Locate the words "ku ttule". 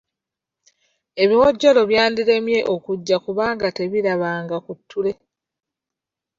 4.65-5.11